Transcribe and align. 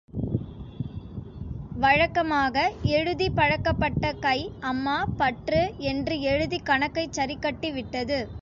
வழக்கமாக, 1.75 2.63
எழுதிப் 2.91 3.35
பழக்கப்பட்ட 3.35 4.13
கை, 4.19 4.37
அம்மா 4.63 5.05
பற்று... 5.17 5.61
என்று 5.85 6.19
எழுதிக் 6.23 6.65
கணக்கைச் 6.65 7.17
சரிக்கட்டிவிட்டது. 7.19 8.19